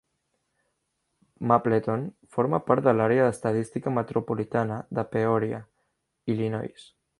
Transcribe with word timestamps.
Mapleton 1.51 2.05
forma 2.37 2.61
part 2.71 2.87
de 2.87 2.95
l'Àrea 2.97 3.29
estadística 3.35 3.95
metropolitana 3.99 4.81
de 5.01 5.07
Peoria, 5.15 5.63
Illinois. 6.37 6.91